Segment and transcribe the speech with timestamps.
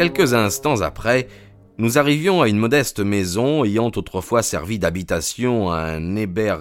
[0.00, 1.28] Quelques instants après,
[1.76, 6.56] nous arrivions à une modeste maison ayant autrefois servi d'habitation à un, héber...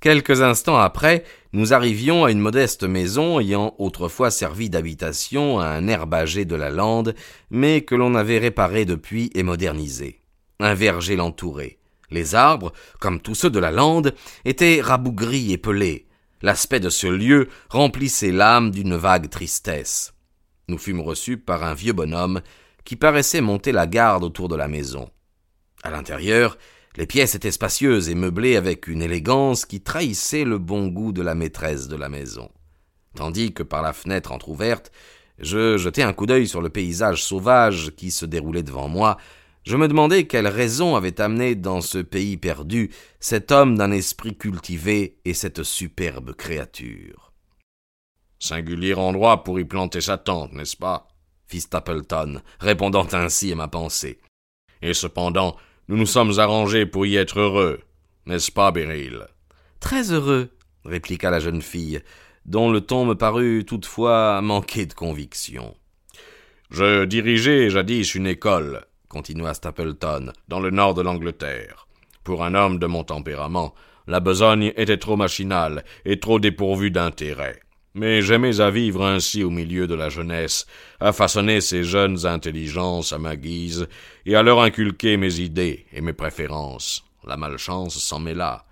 [0.00, 1.22] Quelques instants après,
[1.52, 6.70] nous arrivions à une modeste maison ayant autrefois servi d'habitation à un herbager de la
[6.70, 7.14] lande,
[7.50, 10.22] mais que l'on avait réparé depuis et modernisé.
[10.58, 11.78] Un verger l'entourait.
[12.10, 14.12] Les arbres, comme tous ceux de la lande,
[14.44, 16.08] étaient rabougris et pelés.
[16.42, 20.14] L'aspect de ce lieu remplissait l'âme d'une vague tristesse.
[20.68, 22.42] Nous fûmes reçus par un vieux bonhomme
[22.84, 25.10] qui paraissait monter la garde autour de la maison.
[25.82, 26.58] À l'intérieur,
[26.96, 31.22] les pièces étaient spacieuses et meublées avec une élégance qui trahissait le bon goût de
[31.22, 32.50] la maîtresse de la maison.
[33.14, 34.92] Tandis que par la fenêtre entr'ouverte,
[35.38, 39.16] je jetais un coup d'œil sur le paysage sauvage qui se déroulait devant moi,
[39.64, 44.36] je me demandais quelle raison avait amené dans ce pays perdu cet homme d'un esprit
[44.36, 47.27] cultivé et cette superbe créature.
[48.38, 51.08] Singulier endroit pour y planter sa tente, n'est-ce pas?
[51.46, 54.20] fit Stapleton, répondant ainsi à ma pensée.
[54.82, 55.56] Et cependant,
[55.88, 57.80] nous nous sommes arrangés pour y être heureux,
[58.26, 59.26] n'est-ce pas, Beryl?
[59.80, 60.50] Très heureux,
[60.84, 62.02] répliqua la jeune fille,
[62.44, 65.74] dont le ton me parut toutefois manquer de conviction.
[66.70, 71.88] Je dirigeais jadis une école, continua Stapleton, dans le nord de l'Angleterre.
[72.24, 73.74] Pour un homme de mon tempérament,
[74.06, 77.60] la besogne était trop machinale et trop dépourvue d'intérêt.
[77.94, 80.66] Mais j'aimais à vivre ainsi au milieu de la jeunesse,
[81.00, 83.88] à façonner ces jeunes intelligences à ma guise,
[84.26, 87.04] et à leur inculquer mes idées et mes préférences.
[87.26, 88.64] La malchance s'en mêla.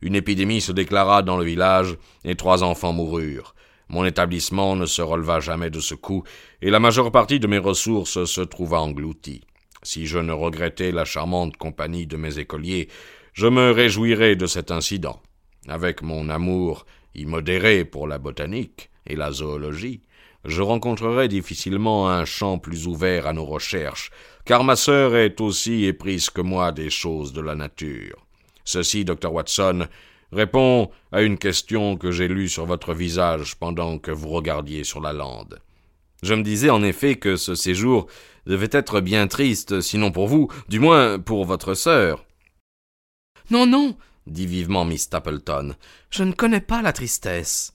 [0.00, 3.54] Une épidémie se déclara dans le village, et trois enfants moururent.
[3.88, 6.24] Mon établissement ne se releva jamais de ce coup,
[6.60, 9.42] et la majeure partie de mes ressources se trouva engloutie.
[9.82, 12.88] Si je ne regrettais la charmante compagnie de mes écoliers,
[13.32, 15.20] je me réjouirais de cet incident.
[15.68, 20.02] Avec mon amour immodéré pour la botanique et la zoologie,
[20.44, 24.10] je rencontrerai difficilement un champ plus ouvert à nos recherches,
[24.44, 28.26] car ma sœur est aussi éprise que moi des choses de la nature.
[28.64, 29.86] Ceci, docteur Watson,
[30.32, 35.00] répond à une question que j'ai lue sur votre visage pendant que vous regardiez sur
[35.00, 35.60] la lande.
[36.22, 38.06] Je me disais en effet que ce séjour
[38.46, 42.24] devait être bien triste, sinon pour vous, du moins pour votre sœur.
[43.50, 43.96] Non, non,
[44.26, 45.74] dit vivement Miss Stapleton.
[46.10, 47.74] Je ne connais pas la tristesse.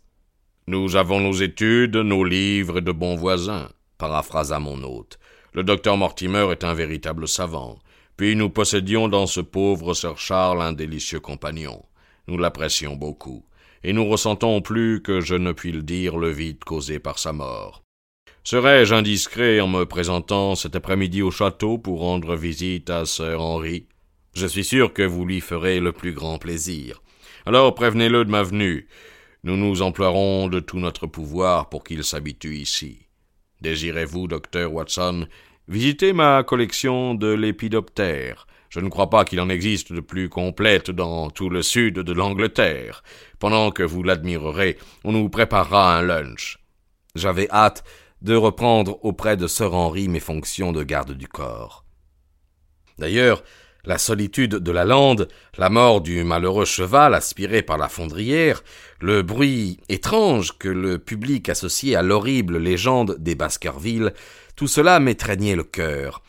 [0.67, 5.17] Nous avons nos études, nos livres et de bons voisins, paraphrasa mon hôte.
[5.53, 7.79] Le docteur Mortimer est un véritable savant.
[8.17, 11.83] Puis nous possédions dans ce pauvre Sir Charles un délicieux compagnon.
[12.27, 13.45] Nous l'apprécions beaucoup,
[13.83, 17.31] et nous ressentons plus que je ne puis le dire le vide causé par sa
[17.31, 17.83] mort.
[18.43, 23.87] Serais-je indiscret en me présentant cet après-midi au château pour rendre visite à Sir Henry
[24.37, 27.01] je suis sûr que vous lui ferez le plus grand plaisir.
[27.47, 28.87] Alors prévenez-le de ma venue.
[29.43, 33.07] Nous nous emploierons de tout notre pouvoir pour qu'il s'habitue ici.
[33.61, 35.27] Désirez-vous, docteur Watson,
[35.67, 38.45] visiter ma collection de lépidoptères?
[38.69, 42.13] Je ne crois pas qu'il en existe de plus complète dans tout le sud de
[42.13, 43.01] l'Angleterre.
[43.39, 46.59] Pendant que vous l'admirerez, on nous préparera un lunch.
[47.15, 47.83] J'avais hâte
[48.21, 51.85] de reprendre auprès de Sir Henry mes fonctions de garde du corps.
[52.99, 53.41] D'ailleurs,
[53.87, 58.61] la solitude de la lande, la mort du malheureux cheval aspiré par la fondrière,
[58.99, 64.13] le bruit étrange que le public associait à l'horrible légende des Baskerville,
[64.57, 66.21] tout cela m'étreignait le cœur.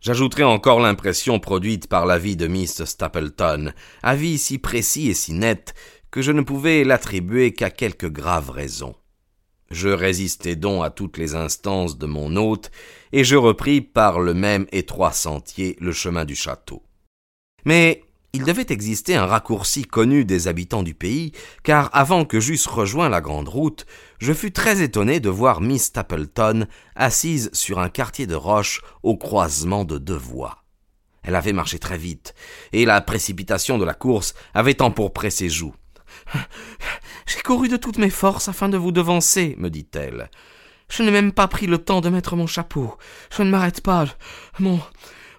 [0.00, 5.34] J'ajouterai encore l'impression produite par la vie de Miss Stapleton, avis si précis et si
[5.34, 5.74] net
[6.10, 8.94] que je ne pouvais l'attribuer qu'à quelques graves raisons.
[9.70, 12.70] Je résistai donc à toutes les instances de mon hôte,
[13.12, 16.82] et je repris par le même étroit sentier le chemin du château.
[17.66, 18.02] Mais
[18.32, 21.32] il devait exister un raccourci connu des habitants du pays,
[21.62, 23.86] car avant que j'eusse rejoint la grande route,
[24.18, 29.16] je fus très étonné de voir Miss Stapleton assise sur un quartier de roche au
[29.16, 30.64] croisement de deux voies.
[31.22, 32.34] Elle avait marché très vite,
[32.72, 35.74] et la précipitation de la course avait empourpré ses joues.
[37.26, 40.30] J'ai couru de toutes mes forces afin de vous devancer, me dit-elle.
[40.88, 42.96] Je n'ai même pas pris le temps de mettre mon chapeau.
[43.36, 44.06] Je ne m'arrête pas.
[44.60, 44.80] Mon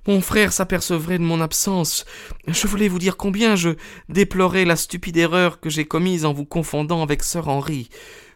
[0.07, 2.06] mon frère s'apercevrait de mon absence.
[2.48, 3.71] Je voulais vous dire combien je
[4.09, 7.89] déplorais la stupide erreur que j'ai commise en vous confondant avec sœur Henri.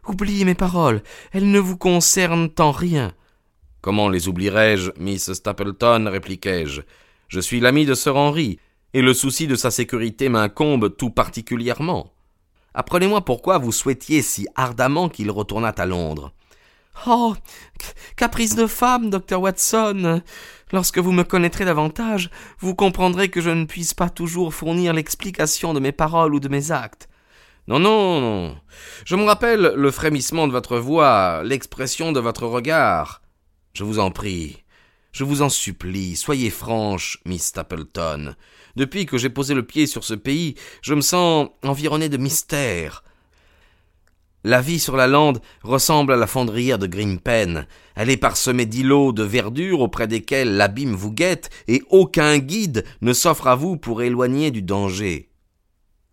[0.08, 1.02] Oubliez mes paroles,
[1.32, 3.14] elles ne vous concernent en rien.
[3.82, 6.82] Comment les oublierais-je, Miss Stapleton répliquai-je.
[7.30, 8.60] Je suis l'ami de sœur Henri,
[8.94, 12.12] et le souci de sa sécurité m'incombe tout particulièrement.
[12.74, 16.34] Apprenez-moi pourquoi vous souhaitiez si ardemment qu'il retournât à Londres.
[17.08, 17.36] Oh.
[18.16, 20.22] Caprice de femme, docteur Watson.
[20.72, 22.30] Lorsque vous me connaîtrez davantage,
[22.60, 26.48] vous comprendrez que je ne puisse pas toujours fournir l'explication de mes paroles ou de
[26.48, 27.10] mes actes.
[27.68, 28.58] Non, non, non.
[29.06, 33.22] Je me rappelle le frémissement de votre voix, l'expression de votre regard.
[33.74, 34.64] Je vous en prie,
[35.12, 38.36] je vous en supplie, soyez franche, Miss Stapleton.
[38.76, 43.04] Depuis que j'ai posé le pied sur ce pays, je me sens environné de mystères.
[44.44, 47.68] La vie sur la lande ressemble à la fondrière de Grimpen.
[47.96, 53.14] Elle est parsemée d'îlots de verdure auprès desquels l'abîme vous guette, et aucun guide ne
[53.14, 55.30] s'offre à vous pour éloigner du danger.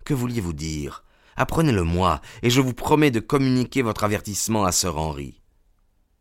[0.04, 1.04] Que vouliez-vous dire?
[1.36, 5.40] Apprenez-le-moi, et je vous promets de communiquer votre avertissement à sœur Henri.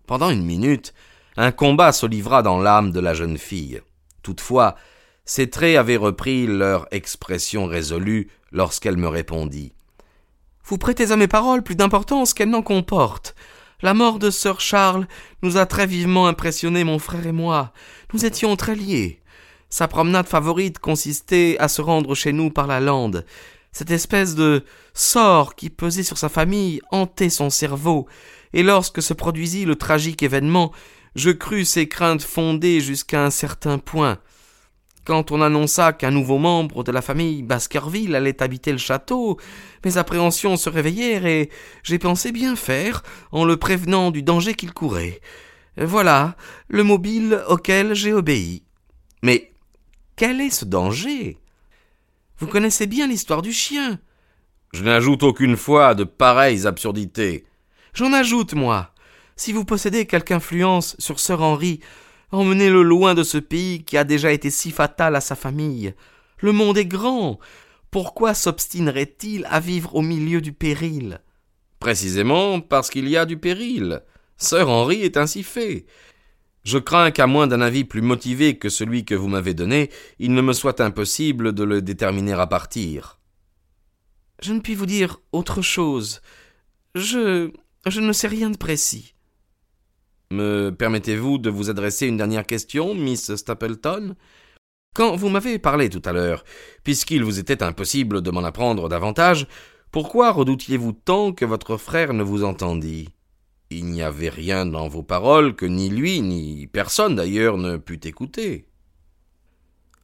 [0.05, 0.93] Pendant une minute,
[1.35, 3.81] un combat se livra dans l'âme de la jeune fille.
[4.23, 4.75] Toutefois,
[5.25, 9.73] ses traits avaient repris leur expression résolue lorsqu'elle me répondit.
[10.69, 13.35] Vous prêtez à mes paroles plus d'importance qu'elles n'en comportent.
[13.81, 15.07] La mort de sœur Charles
[15.41, 17.71] nous a très vivement impressionnés, mon frère et moi.
[18.13, 19.21] Nous étions très liés.
[19.69, 23.25] Sa promenade favorite consistait à se rendre chez nous par la lande.
[23.71, 28.05] Cette espèce de sort qui pesait sur sa famille hantait son cerveau,
[28.51, 30.73] et lorsque se produisit le tragique événement,
[31.15, 34.17] je crus ces craintes fondées jusqu'à un certain point.
[35.07, 39.39] Quand on annonça qu'un nouveau membre de la famille Baskerville allait habiter le château,
[39.85, 41.49] mes appréhensions se réveillèrent et
[41.81, 45.21] j'ai pensé bien faire en le prévenant du danger qu'il courait.
[45.77, 46.35] Voilà
[46.67, 48.63] le mobile auquel j'ai obéi.
[49.23, 49.53] Mais
[50.17, 51.37] quel est ce danger?
[52.39, 54.01] Vous connaissez bien l'histoire du chien.
[54.73, 57.45] Je n'ajoute aucune fois de pareilles absurdités.
[57.93, 58.93] J'en ajoute, moi.
[59.37, 61.79] Si vous possédez quelque influence sur Sir Henry,
[62.31, 65.93] emmenez-le loin de ce pays qui a déjà été si fatal à sa famille.
[66.39, 67.39] Le monde est grand.
[67.91, 71.21] Pourquoi s'obstinerait-il à vivre au milieu du péril?
[71.79, 74.01] Précisément parce qu'il y a du péril.
[74.37, 75.85] Sir Henry est ainsi fait.
[76.63, 79.89] Je crains qu'à moins d'un avis plus motivé que celui que vous m'avez donné,
[80.19, 83.19] il ne me soit impossible de le déterminer à partir.
[84.41, 86.21] Je ne puis vous dire autre chose.
[86.93, 87.51] Je.
[87.87, 89.15] je ne sais rien de précis.
[90.29, 94.15] Me permettez-vous de vous adresser une dernière question, Miss Stapleton?
[94.93, 96.43] Quand vous m'avez parlé tout à l'heure,
[96.83, 99.47] puisqu'il vous était impossible de m'en apprendre davantage,
[99.91, 103.07] pourquoi redoutiez-vous tant que votre frère ne vous entendît
[103.69, 108.05] Il n'y avait rien dans vos paroles que ni lui, ni personne d'ailleurs ne put
[108.05, 108.65] écouter.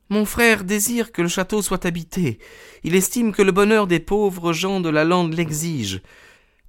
[0.09, 2.37] Mon frère désire que le château soit habité.
[2.83, 6.01] Il estime que le bonheur des pauvres gens de la lande l'exige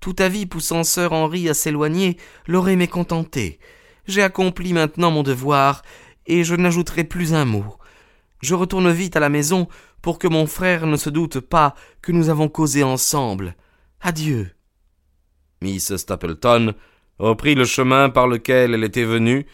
[0.04, 3.58] tout avis poussant sœur Henri à s'éloigner l'aurait mécontenté.
[4.06, 5.80] J'ai accompli maintenant mon devoir,
[6.26, 7.78] et je n'ajouterai plus un mot.
[8.42, 9.66] Je retourne vite à la maison
[10.02, 13.56] pour que mon frère ne se doute pas que nous avons causé ensemble.
[14.02, 14.50] Adieu.
[15.62, 16.74] Miss Stapleton
[17.18, 19.46] reprit le chemin par lequel elle était venue,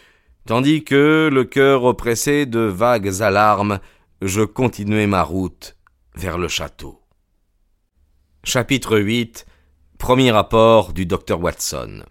[0.46, 3.78] tandis que, le cœur oppressé de vagues alarmes,
[4.20, 5.76] je continuai ma route
[6.16, 7.00] vers le château.
[8.42, 9.46] Chapitre 8
[10.00, 12.02] Premier rapport du docteur Watson.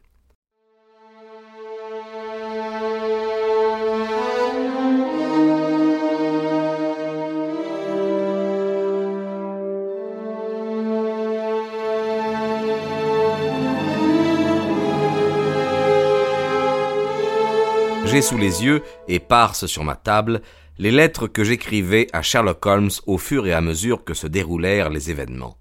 [18.06, 20.42] J'ai sous les yeux et parse sur ma table
[20.78, 24.92] les lettres que j'écrivais à Sherlock Holmes au fur et à mesure que se déroulèrent
[24.92, 25.59] les événements.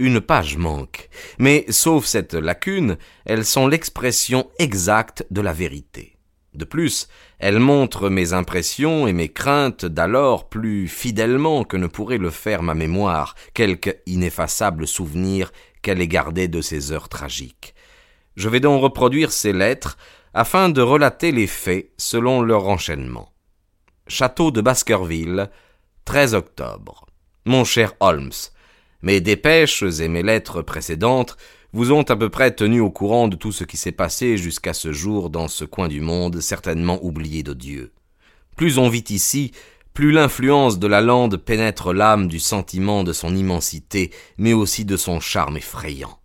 [0.00, 6.16] Une page manque, mais sauf cette lacune, elles sont l'expression exacte de la vérité.
[6.54, 7.06] De plus,
[7.38, 12.62] elles montrent mes impressions et mes craintes d'alors plus fidèlement que ne pourrait le faire
[12.62, 15.52] ma mémoire, quelque ineffaçable souvenir
[15.82, 17.74] qu'elle ait gardé de ces heures tragiques.
[18.36, 19.98] Je vais donc reproduire ces lettres
[20.32, 23.34] afin de relater les faits selon leur enchaînement.
[24.08, 25.50] Château de Baskerville,
[26.06, 27.04] 13 octobre.
[27.44, 28.32] Mon cher Holmes,
[29.02, 31.36] mes dépêches et mes lettres précédentes
[31.72, 34.74] vous ont à peu près tenu au courant de tout ce qui s'est passé jusqu'à
[34.74, 37.92] ce jour dans ce coin du monde certainement oublié de Dieu.
[38.56, 39.52] Plus on vit ici,
[39.94, 44.96] plus l'influence de la lande pénètre l'âme du sentiment de son immensité, mais aussi de
[44.96, 46.18] son charme effrayant.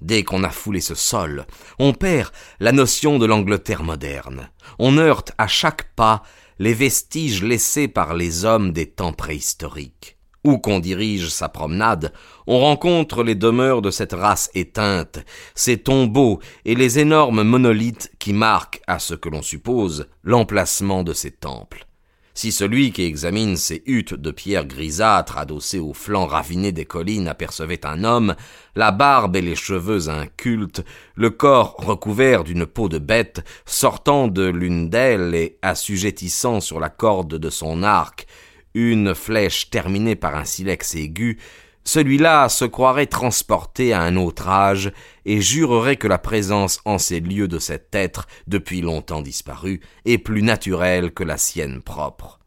[0.00, 1.46] Dès qu'on a foulé ce sol,
[1.78, 2.30] on perd
[2.60, 4.50] la notion de l'Angleterre moderne.
[4.78, 6.22] On heurte à chaque pas
[6.58, 10.15] les vestiges laissés par les hommes des temps préhistoriques.
[10.46, 12.12] Où qu'on dirige sa promenade,
[12.46, 15.18] on rencontre les demeures de cette race éteinte,
[15.56, 21.12] ces tombeaux et les énormes monolithes qui marquent, à ce que l'on suppose, l'emplacement de
[21.12, 21.88] ces temples.
[22.32, 27.26] Si celui qui examine ces huttes de pierre grisâtre adossées aux flancs ravinés des collines
[27.26, 28.36] apercevait un homme,
[28.76, 30.84] la barbe et les cheveux incultes,
[31.16, 36.88] le corps recouvert d'une peau de bête, sortant de l'une d'elles et assujettissant sur la
[36.88, 38.28] corde de son arc
[38.76, 41.38] une flèche terminée par un silex aigu,
[41.82, 44.92] celui-là se croirait transporté à un autre âge
[45.24, 50.18] et jurerait que la présence en ces lieux de cet être, depuis longtemps disparu, est
[50.18, 52.38] plus naturelle que la sienne propre.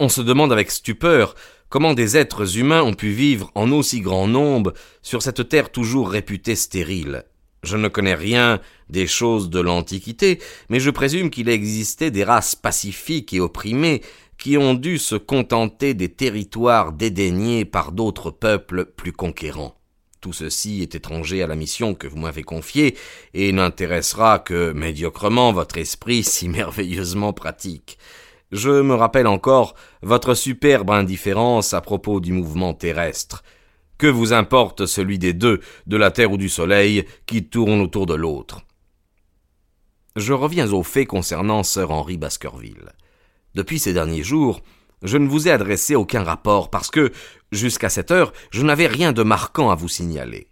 [0.00, 1.34] On se demande avec stupeur
[1.68, 4.72] comment des êtres humains ont pu vivre en aussi grand nombre
[5.02, 7.24] sur cette terre toujours réputée stérile.
[7.64, 12.54] Je ne connais rien des choses de l'Antiquité, mais je présume qu'il existait des races
[12.54, 14.02] pacifiques et opprimées
[14.38, 19.74] qui ont dû se contenter des territoires dédaignés par d'autres peuples plus conquérants.
[20.20, 22.96] Tout ceci est étranger à la mission que vous m'avez confiée,
[23.34, 27.98] et n'intéressera que médiocrement votre esprit si merveilleusement pratique.
[28.50, 33.42] Je me rappelle encore votre superbe indifférence à propos du mouvement terrestre.
[33.98, 38.06] Que vous importe celui des deux, de la Terre ou du Soleil, qui tourne autour
[38.06, 38.62] de l'autre?
[40.16, 42.92] Je reviens au fait concernant Sir Henry Baskerville.
[43.58, 44.60] Depuis ces derniers jours,
[45.02, 47.10] je ne vous ai adressé aucun rapport parce que,
[47.50, 50.46] jusqu'à cette heure, je n'avais rien de marquant à vous signaler.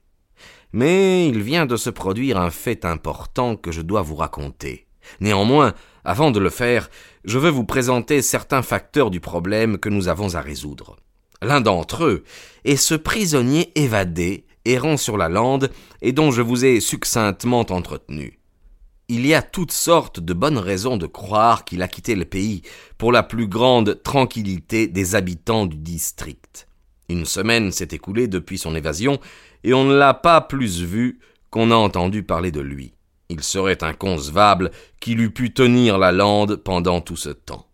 [0.72, 4.88] Mais il vient de se produire un fait important que je dois vous raconter.
[5.20, 5.72] Néanmoins,
[6.04, 6.90] avant de le faire,
[7.24, 10.96] je veux vous présenter certains facteurs du problème que nous avons à résoudre.
[11.42, 12.24] L'un d'entre eux
[12.64, 15.70] est ce prisonnier évadé, errant sur la lande,
[16.02, 18.40] et dont je vous ai succinctement entretenu
[19.08, 22.62] il y a toutes sortes de bonnes raisons de croire qu'il a quitté le pays
[22.98, 26.66] pour la plus grande tranquillité des habitants du district.
[27.08, 29.20] Une semaine s'est écoulée depuis son évasion,
[29.62, 31.20] et on ne l'a pas plus vu
[31.50, 32.94] qu'on a entendu parler de lui.
[33.28, 37.66] Il serait inconcevable qu'il eût pu tenir la lande pendant tout ce temps.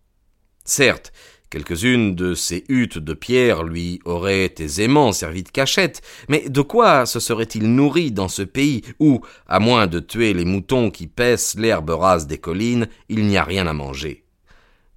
[0.65, 1.13] Certes,
[1.53, 7.05] Quelques-unes de ces huttes de pierre lui auraient aisément servi de cachette, mais de quoi
[7.05, 11.55] se serait-il nourri dans ce pays où, à moins de tuer les moutons qui paissent
[11.59, 14.25] l'herbe rase des collines, il n'y a rien à manger?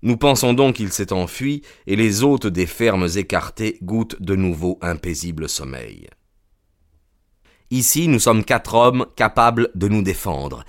[0.01, 4.79] Nous pensons donc qu'il s'est enfui, et les hôtes des fermes écartées goûtent de nouveau
[4.81, 6.07] un paisible sommeil.
[7.69, 10.63] Ici nous sommes quatre hommes capables de nous défendre,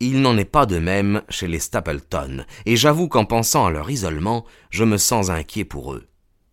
[0.00, 3.90] il n'en est pas de même chez les Stapleton, et j'avoue qu'en pensant à leur
[3.90, 6.06] isolement, je me sens inquiet pour eux.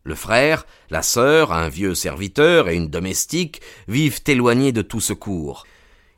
[0.04, 5.66] Le frère, la sœur, un vieux serviteur et une domestique vivent éloignés de tout secours.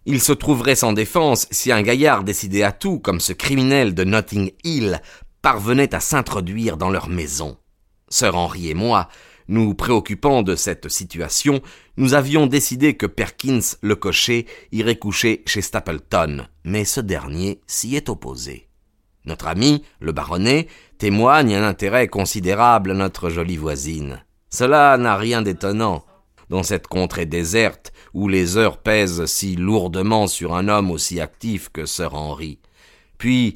[0.05, 4.03] Ils se trouveraient sans défense si un gaillard décidé à tout, comme ce criminel de
[4.03, 5.01] Notting Hill,
[5.41, 7.57] parvenait à s'introduire dans leur maison.
[8.09, 9.07] Sœur Henri et moi,
[9.47, 11.61] nous préoccupant de cette situation,
[11.99, 17.97] nous avions décidé que Perkins, le cocher, irait coucher chez Stapleton, mais ce dernier s'y
[17.97, 18.69] est opposé.
[19.25, 24.23] Notre ami, le baronnet, témoigne un intérêt considérable à notre jolie voisine.
[24.49, 26.05] Cela n'a rien d'étonnant.
[26.49, 31.67] Dans cette contrée déserte, où les heures pèsent si lourdement sur un homme aussi actif
[31.67, 32.59] que Sir Henry.
[33.17, 33.55] Puis,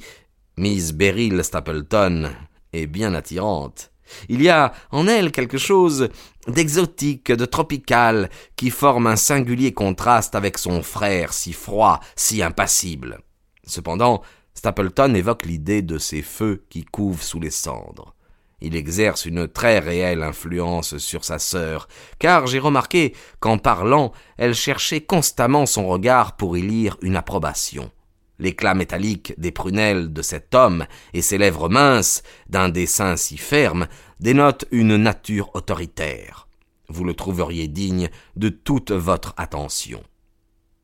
[0.58, 2.30] Miss Beryl Stapleton
[2.74, 3.90] est bien attirante.
[4.28, 6.08] Il y a en elle quelque chose
[6.46, 13.20] d'exotique, de tropical, qui forme un singulier contraste avec son frère si froid, si impassible.
[13.66, 14.22] Cependant,
[14.54, 18.14] Stapleton évoque l'idée de ces feux qui couvent sous les cendres.
[18.60, 24.54] Il exerce une très réelle influence sur sa sœur, car j'ai remarqué qu'en parlant, elle
[24.54, 27.90] cherchait constamment son regard pour y lire une approbation.
[28.38, 33.86] L'éclat métallique des prunelles de cet homme et ses lèvres minces, d'un dessin si ferme,
[34.20, 36.48] dénotent une nature autoritaire.
[36.88, 40.02] Vous le trouveriez digne de toute votre attention.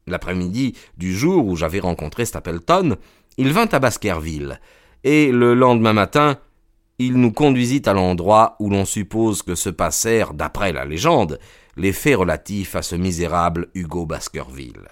[0.06, 2.96] L'après-midi du jour où j'avais rencontré Stapleton,
[3.36, 4.60] il vint à Baskerville,
[5.04, 6.38] et le lendemain matin,
[6.98, 11.38] il nous conduisit à l'endroit où l'on suppose que se passèrent, d'après la légende,
[11.76, 14.88] les faits relatifs à ce misérable Hugo Baskerville.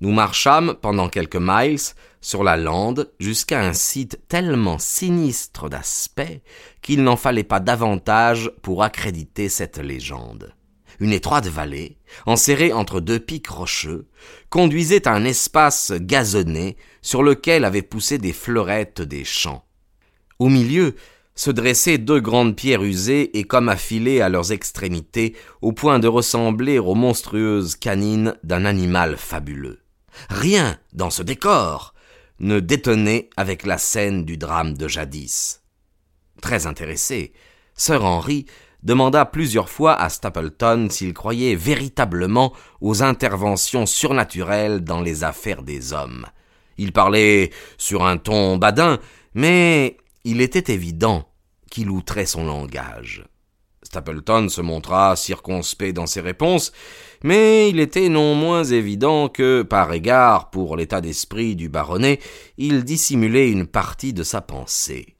[0.00, 1.80] Nous marchâmes pendant quelques miles
[2.20, 6.42] sur la lande jusqu'à un site tellement sinistre d'aspect
[6.82, 10.54] qu'il n'en fallait pas davantage pour accréditer cette légende.
[11.00, 14.08] Une étroite vallée, enserrée entre deux pics rocheux,
[14.50, 19.64] conduisait à un espace gazonné sur lequel avaient poussé des fleurettes des champs.
[20.38, 20.94] Au milieu
[21.34, 26.08] se dressaient deux grandes pierres usées et comme affilées à leurs extrémités au point de
[26.08, 29.78] ressembler aux monstrueuses canines d'un animal fabuleux.
[30.28, 31.94] Rien dans ce décor
[32.40, 35.62] ne détonner avec la scène du drame de jadis.
[36.40, 37.32] Très intéressé,
[37.74, 38.46] Sir Henry
[38.82, 45.92] demanda plusieurs fois à Stapleton s'il croyait véritablement aux interventions surnaturelles dans les affaires des
[45.92, 46.26] hommes.
[46.76, 49.00] Il parlait sur un ton badin,
[49.34, 51.28] mais il était évident
[51.70, 53.24] qu'il outrait son langage.
[53.82, 56.72] Stapleton se montra circonspect dans ses réponses,
[57.22, 62.20] mais il était non moins évident que, par égard pour l'état d'esprit du baronnet,
[62.56, 65.16] il dissimulait une partie de sa pensée.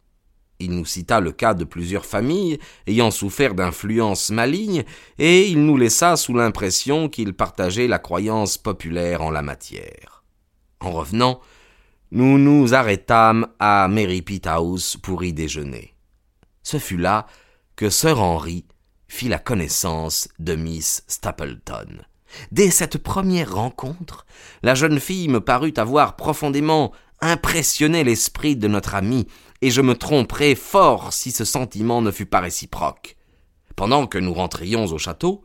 [0.61, 4.85] Il nous cita le cas de plusieurs familles ayant souffert d'influences malignes,
[5.19, 10.25] et il nous laissa sous l'impression qu'il partageait la croyance populaire en la matière.
[10.81, 11.40] En revenant,
[12.11, 15.95] nous nous arrêtâmes à Merripit House pour y déjeuner.
[16.62, 17.26] Ce fut là
[17.76, 18.64] que Sir Henry
[19.09, 22.03] fit la connaissance de Miss Stapleton.
[22.53, 24.27] Dès cette première rencontre,
[24.62, 29.27] la jeune fille me parut avoir profondément impressionné l'esprit de notre ami,
[29.61, 33.17] et je me tromperais fort si ce sentiment ne fut pas réciproque.
[33.75, 35.43] Pendant que nous rentrions au château,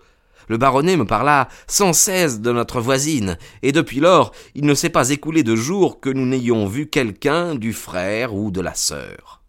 [0.50, 4.90] le baronnet me parla sans cesse de notre voisine, et depuis lors il ne s'est
[4.90, 9.43] pas écoulé de jour que nous n'ayons vu quelqu'un du frère ou de la sœur.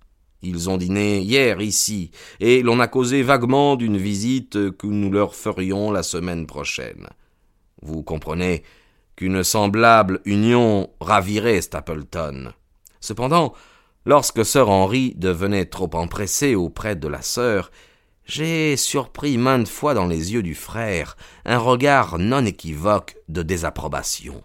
[0.45, 5.35] Ils ont dîné hier ici, et l'on a causé vaguement d'une visite que nous leur
[5.35, 7.09] ferions la semaine prochaine.
[7.81, 8.63] Vous comprenez
[9.17, 12.53] qu'une semblable union ravirait Stapleton.
[13.01, 13.55] Cependant,
[14.05, 17.71] lorsque sœur Henry devenait trop empressée auprès de la sœur,
[18.27, 24.43] j'ai surpris maintes fois dans les yeux du frère un regard non équivoque de désapprobation.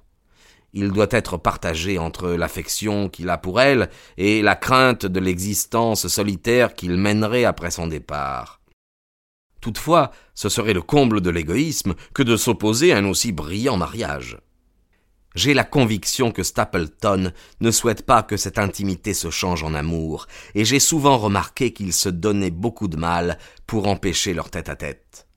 [0.74, 6.08] Il doit être partagé entre l'affection qu'il a pour elle et la crainte de l'existence
[6.08, 8.62] solitaire qu'il mènerait après son départ.
[9.62, 14.38] Toutefois, ce serait le comble de l'égoïsme que de s'opposer à un aussi brillant mariage.
[15.36, 20.28] J'ai la conviction que Stapleton ne souhaite pas que cette intimité se change en amour,
[20.56, 25.28] et j'ai souvent remarqué qu'il se donnait beaucoup de mal pour empêcher leur tête-à-tête.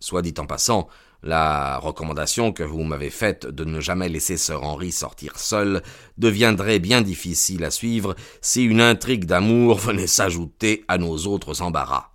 [0.00, 0.88] Soit dit en passant,
[1.26, 5.82] la recommandation que vous m'avez faite de ne jamais laisser Sir Henry sortir seul
[6.18, 12.10] deviendrait bien difficile à suivre si une intrigue d'amour venait s'ajouter à nos autres embarras.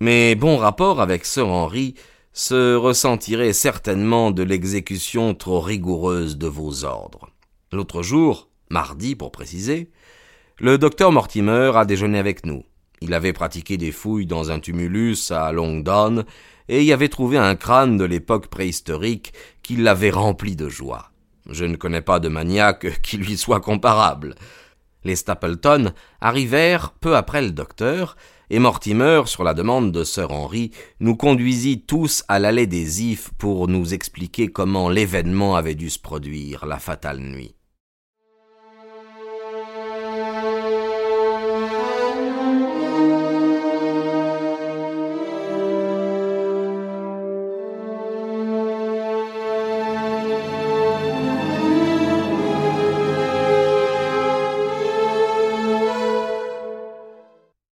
[0.00, 1.94] Mes bons rapports avec Sir Henry
[2.32, 7.30] se ressentiraient certainement de l'exécution trop rigoureuse de vos ordres.
[7.72, 9.90] L'autre jour, mardi pour préciser,
[10.58, 12.62] le docteur Mortimer a déjeuné avec nous.
[13.00, 16.24] Il avait pratiqué des fouilles dans un tumulus à Longdon
[16.68, 19.32] et y avait trouvé un crâne de l'époque préhistorique
[19.62, 21.10] qui l'avait rempli de joie.
[21.48, 24.34] Je ne connais pas de maniaque qui lui soit comparable.
[25.04, 28.16] Les Stapleton arrivèrent peu après le docteur,
[28.48, 33.30] et Mortimer, sur la demande de Sir Henry, nous conduisit tous à l'allée des Ifs
[33.38, 37.55] pour nous expliquer comment l'événement avait dû se produire la fatale nuit.